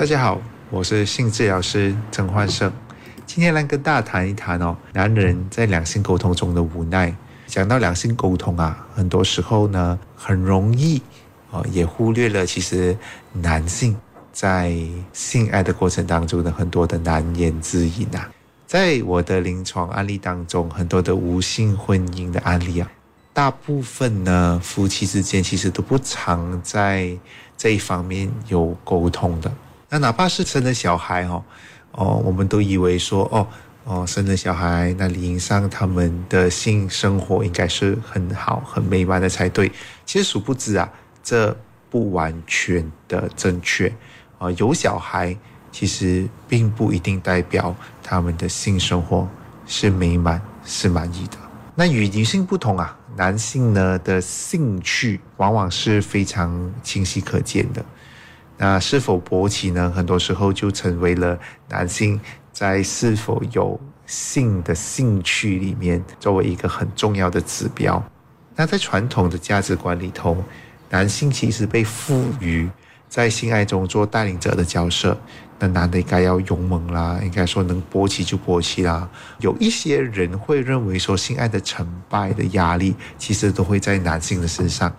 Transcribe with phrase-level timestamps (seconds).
[0.00, 2.72] 大家好，我是性治疗师曾焕胜，
[3.26, 7.14] 今天来跟大家谈一谈哦，男人在两性沟通中的无奈。
[7.46, 11.02] 讲到两性沟通啊，很多时候呢，很容易
[11.50, 12.96] 哦，也忽略了其实
[13.34, 13.94] 男性
[14.32, 14.74] 在
[15.12, 18.26] 性爱的过程当中的很多的难言之隐啊。
[18.66, 22.90] 在我的临床案例当中，很多的无性婚姻的案例啊，
[23.34, 27.14] 大部分呢夫妻之间其实都不常在
[27.54, 29.52] 这一方面有沟通的。
[29.90, 31.44] 那哪怕是生了小孩哦，
[31.92, 33.46] 哦，我们都以为说哦
[33.84, 39.70] 哦生了小孩，那理应上他们的性生活应该是很好很美满的才对。
[40.06, 40.88] 其实殊不知啊，
[41.22, 41.54] 这
[41.90, 43.92] 不完全的正确
[44.38, 45.36] 啊，有小孩。
[45.72, 47.72] 其实并不一定代表
[48.02, 49.28] 他们的性生活
[49.66, 51.36] 是美满、是满意的。
[51.76, 57.84] 那与女性不同啊，男性呢的兴趣往往是非常清晰可见的。
[58.62, 59.90] 那是否勃起呢？
[59.90, 61.38] 很多时候就成为了
[61.70, 62.20] 男性
[62.52, 68.02] 在是否有性的兴趣里面作为一个很重要的指标。
[68.54, 70.36] 那在传统的价值观里头，
[70.90, 72.68] 男性其实被赋予
[73.08, 75.16] 在性爱中做带领者的角色。
[75.58, 79.08] 那男的应该要勇猛啦，应该说能勃起就勃起啦。
[79.38, 84.94] 有一些人会认为说，性爱的成败的压力其实都会在男性的身上。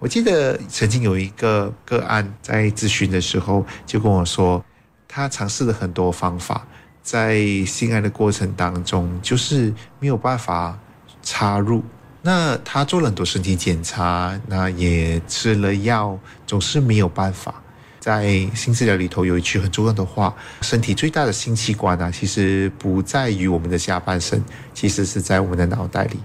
[0.00, 4.64] 我记得曾经有一个个案在咨询的时候就跟我说，
[5.06, 6.66] 他尝试了很多方法，
[7.02, 10.78] 在性爱的过程当中就是没有办法
[11.22, 11.84] 插入。
[12.22, 17.62] 那他做了很多身体检查，那也吃了药，总是没有办法。
[17.98, 26.18] 在性治疗里头有一句很重要的话：身体最大的性器官啊，其实不在于我们的下半身，其实是在我们的脑袋里。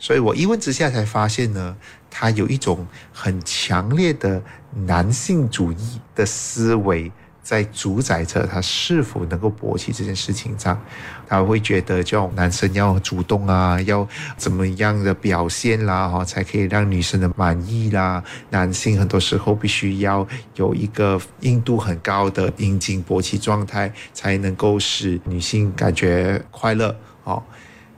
[0.00, 1.76] 所以我一问之下才发现呢，
[2.10, 4.42] 他有一种很强烈的
[4.86, 7.12] 男性主义的思维。
[7.42, 10.80] 在主宰着他是否能够勃起这件事情上，
[11.26, 14.06] 他会觉得叫男生要主动啊，要
[14.36, 18.22] 怎么样的表现啦，哈，才可以让女生的满意啦。
[18.50, 20.24] 男性很多时候必须要
[20.56, 26.94] 有一个硬度很高的阴茎勃起状态，才能够使女性感觉快乐。
[27.24, 27.42] 哦，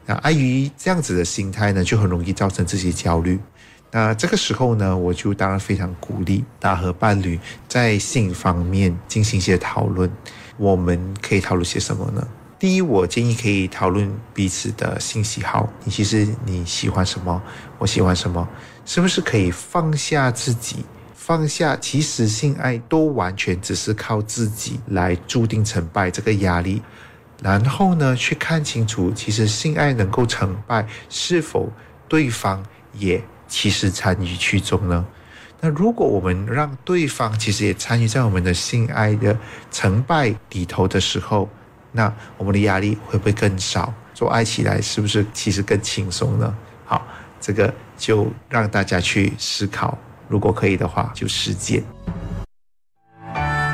[0.07, 3.39] 那碍于这样子的心态呢，就很容易造成这些焦虑。
[3.91, 10.11] 那这个时候呢，我就当然非常鼓励他和伴侣在性方面进行一些讨论。
[10.57, 12.27] 我们可以讨论些什么呢？
[12.59, 15.69] 第一，我建议可以讨论彼此的性喜好。
[15.85, 17.43] 你其实你喜欢什么？
[17.79, 18.49] 我喜欢什么？
[18.85, 26.81] 是不是可以放下自己，放下其实性爱都完全只是靠自己来注定成败这个压力，
[27.43, 31.69] 然后呢，去看清楚其实性爱能够成败，是否
[32.09, 33.23] 对方也。
[33.49, 35.05] 其实参与其中呢？
[35.61, 39.37] 那如果我们让对方其实也参与在我们的性爱的
[39.71, 41.47] 成败里头的时候，
[41.93, 43.93] 那我们的压力会不会更少？
[44.15, 46.57] 做爱起来是不是其实更轻松呢？
[46.87, 47.07] 好，
[47.39, 49.99] 这个就让大家去思考。
[50.29, 51.85] 如果可以的话，就实践。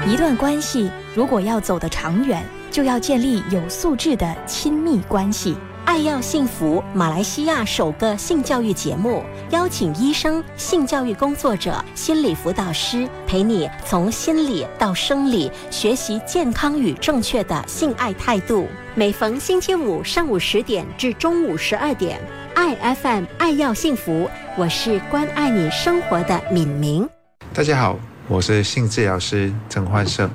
[0.04, 5.56] 一段关系如果要走得长远，就要建立有素质的亲密关系。
[5.84, 18.68] 爱要幸福，马来西亚首个性教育节目，邀请医生、性教育工作者、心理辅导师陪你从心理到生理学习健康与正确的性爱态度。
[18.94, 22.20] 每逢星期五上午十点至中午十二点，
[22.54, 27.08] 爱 FM 爱要幸福，我是关爱你生活的敏明。
[27.54, 27.98] 大家好，
[28.28, 30.30] 我是性治疗师曾焕胜，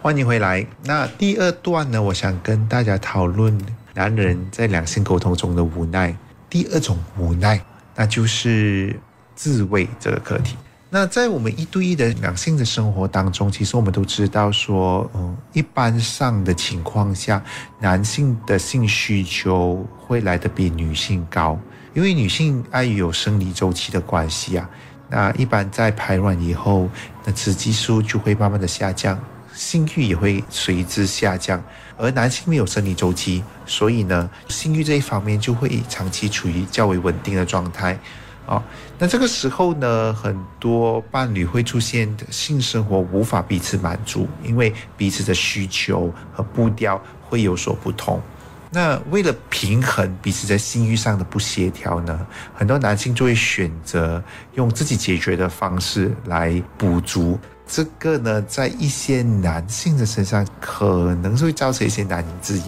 [0.00, 0.64] 欢迎回来。
[0.84, 3.58] 那第二段呢，我想跟大家讨论。
[3.94, 6.16] 男人在两性沟通中的无奈，
[6.48, 7.60] 第二种无奈，
[7.96, 8.94] 那就是
[9.34, 10.56] 自慰这个课题。
[10.88, 17.42] 那在我们一对一的两性的生活当中，其实我们都知道说，嗯，一般上的情况下，
[17.80, 21.58] 男性的性需求会来的比女性高，
[21.92, 24.70] 因为女性碍于有生理周期的关系啊，
[25.10, 26.88] 那一般在排卵以后，
[27.24, 29.18] 那雌激素就会慢慢的下降。
[29.58, 31.60] 性欲也会随之下降，
[31.96, 37.98] 而男性没有生理周期，所以呢，性欲这一方面就会长期处于较为稳定的状态。
[38.46, 38.62] 啊，
[39.00, 48.22] 那这个时候呢，很多伴侣会出现性生活无法彼此满足，因为彼此的需求和步调会有所不同。
[48.70, 54.22] 那为了平衡彼此在性欲上的不协调呢，很多男性就会选择
[54.54, 57.36] 用自己解决的方式来补足。
[57.68, 62.64] 这个呢，在一些男性的身上，可能会造成一些难言之隐。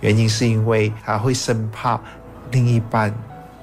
[0.00, 2.00] 原因是因为他会生怕
[2.52, 3.12] 另一半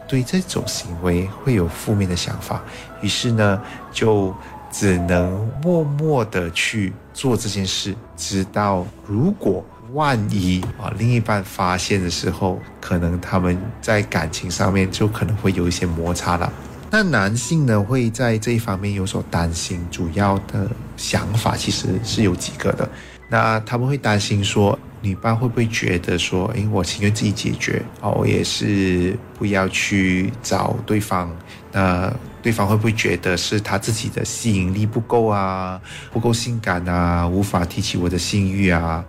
[0.08, 2.62] 对这种行为会有负面的想法，
[3.02, 3.62] 于是呢，
[3.92, 4.36] 就
[4.70, 9.64] 只能默默的去做这件事，直到如果
[9.94, 16.52] 万一啊另一半发现的时候，可能他们在感情上面就可能会有一些摩擦了。
[16.92, 22.90] 那男性呢会在这一方面有所担心，主要的想法其实是有几个的。
[23.30, 31.30] 那他们会担心说，女伴会不会觉得说，诶，我情愿自己解决哦，我也是不要去找对方。
[31.72, 35.80] 那对方会不会觉得是他自己的吸引力不够啊，
[36.12, 39.06] 不够性感啊，无法提起我的性欲啊？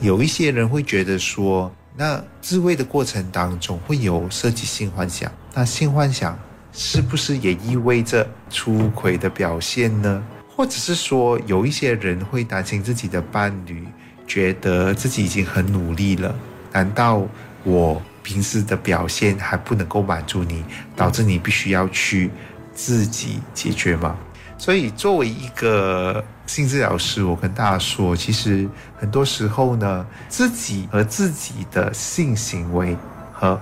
[0.00, 6.36] 有一些人会觉得说，那自慰的过程当中会有涉及性幻想，那性幻想
[6.72, 10.22] 是不是也意味着出轨的表现呢？
[10.54, 13.86] 或者是说，有一些人会担心自己的伴侣
[14.26, 16.34] 觉得自己已经很努力了，
[16.72, 17.26] 难道
[17.64, 20.64] 我平时的表现还不能够满足你，
[20.94, 22.30] 导致你必须要去
[22.74, 24.16] 自己解决吗？
[24.58, 32.96] 所以，作为一个性治疗师，我跟大家说，其实很多时候呢，自己和自己的性行为
[33.32, 33.60] 和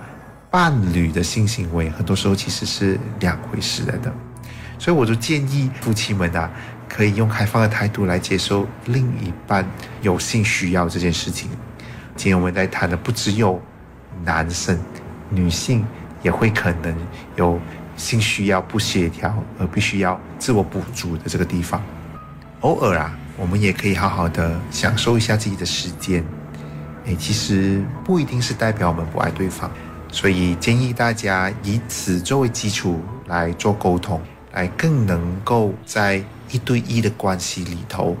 [0.51, 4.13] 伴侣的性行为，很多时候其实是两回事来的。
[4.77, 6.51] 所以，我就建议夫妻们啊。
[6.93, 9.65] 可以用开放的态度来接受另一半
[10.01, 11.49] 有性需要这件事情。
[12.17, 13.61] 今天我们在谈的不只有
[14.25, 14.77] 男生，
[15.29, 15.85] 女性
[16.21, 16.93] 也会可能
[17.37, 17.57] 有
[17.95, 21.81] 性需要不协调而必须要自我补足的这个地方。
[22.59, 26.21] 偶尔啊，我们也可以好好的享受一下自己的时间。
[27.05, 29.71] 哎，其实不一定是代表我们不爱对方，
[30.11, 34.21] 所以建议大家以此作为基础来做沟通，
[34.51, 36.23] 来更能够在。
[36.53, 38.13] 一对一的关系里头，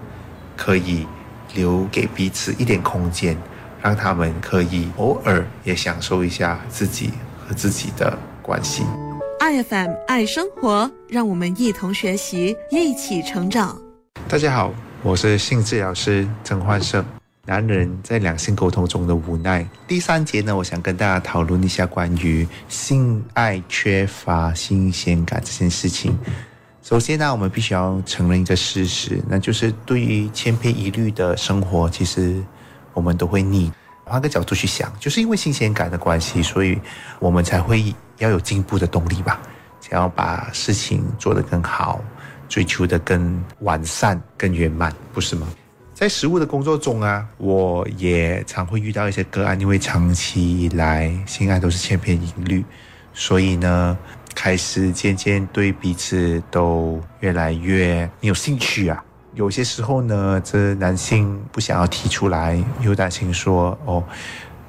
[0.55, 1.05] 可以
[1.53, 3.35] 留给彼此一点空间，
[3.81, 7.11] 让他们可以偶尔也享受一下自己
[7.45, 8.85] 和自己的关系。
[9.41, 13.77] iFM 爱生活，让我们一同学习，一起成长。
[14.29, 14.73] 大家好，
[15.03, 17.03] 我是性治疗师曾焕胜。
[17.45, 19.67] 男人在两性沟通中的无奈。
[19.87, 26.15] 第三节呢，我想跟大家讨论一下关于性爱缺乏新鲜感这件事情。
[26.83, 32.43] 首先呢，我们必须要承认一个事实，那就是对于千篇一律的生活，其实
[32.93, 33.71] 我们都会腻。
[34.05, 36.79] 换个角度去想，就是因为新鲜感的关系，所以
[37.17, 39.41] 我们才会要有进步的动力吧，
[39.79, 42.03] 想要把事情做得更好，
[42.47, 45.47] 追求的更完善、更圆满，不是吗？
[46.01, 52.65] 在实务的工作中啊，我也常会遇到一些个案，因为长期以来性爱都是千篇一律，
[53.13, 53.95] 所以呢。
[54.33, 59.03] 开始渐渐对彼此都越来越没有兴趣啊！
[59.33, 64.01] 有些时候呢，这男性不想要提出来，又担心说哦，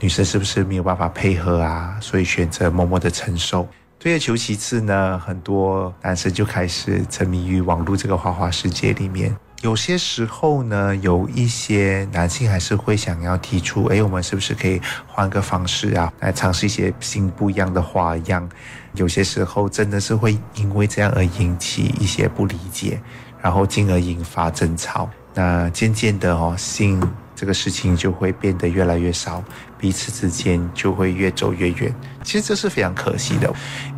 [0.01, 1.97] 女生是不是没有办法配合啊？
[2.01, 3.67] 所以选择默默的承受。
[4.01, 9.35] 退而求其次呢，很多男生就开始沉迷于网络这个花花世界里面。
[9.63, 18.47] 有些时候呢，有一些男性还是会想要提出，哎，我们是不是可以换个方式啊，来尝试一些新不一样的花样？
[18.95, 23.01] 有些时候真的是会因为这样而引起一些不理解，
[23.41, 25.09] 然后进而引发争吵。
[25.33, 27.01] 那渐渐的哦，性
[27.37, 29.45] 这个事情就会变得越来越少，
[29.79, 31.95] 彼此之间就会越走越远。
[32.25, 33.49] 其实这是非常可惜的，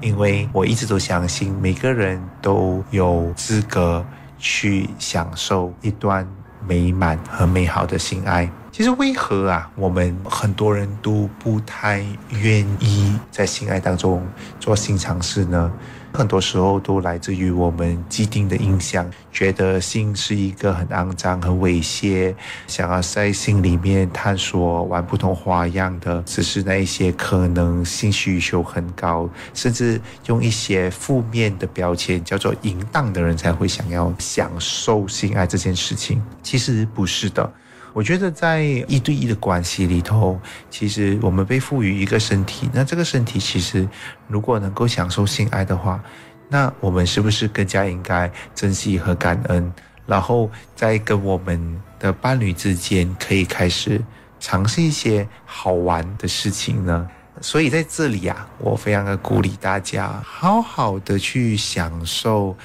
[0.02, 4.04] 因为我一直都相信每个人都有资格。
[4.38, 6.26] 去享受一段
[6.66, 8.50] 美满和美好的性爱。
[8.72, 14.26] 其实为何啊，我们很多人都不太愿意在性爱当中
[14.58, 15.72] 做性尝试呢？
[16.16, 22.32] 很多时候都来自于我们既定的印象，觉得性是一个很肮脏、很猥亵，
[22.68, 36.22] 想要在性里面探索、玩不同花样的，只是那一些可能性需求很高，甚至用一些负面的标签叫做淫荡的人才会想要享受性爱这件事情。
[36.44, 37.52] 其实不是的。
[37.94, 43.88] 我觉得在一对一的关系里头，其实我们被赋予一个身体，那这个身体其实
[44.26, 46.02] 如果能够享受性爱的话，
[46.48, 49.72] 那我们是不是更加应该珍惜和感恩，
[50.06, 54.02] 然后在跟我们的伴侣之间可以开始
[54.40, 57.08] 尝试一些好玩的事情呢？
[57.40, 62.56] 所以在这里啊，我非常的鼓励大家，好好的去享受。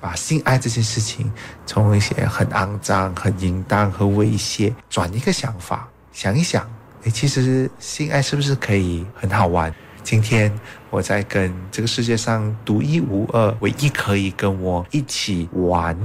[0.00, 1.30] 把性爱这件事情
[1.66, 6.68] 从一些很肮脏、很淫荡和猥亵，转一个想法，想一想，
[7.02, 9.74] 诶，其实性爱是不是可以很好玩？
[10.04, 10.52] 今天
[10.88, 15.96] 我在跟这个世界上独一无二、唯一可以跟我一起玩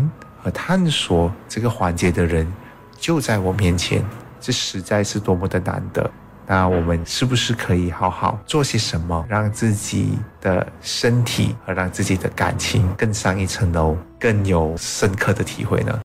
[0.42, 2.52] 和探索这个环节的人，
[2.98, 4.04] 就在我面前，
[4.42, 6.12] 这实在是多么的难得。
[6.46, 16.00] 那我们是不是可以好好做些什么，让自己的身体和让自己的感情更上一层楼，更有深刻的体会呢？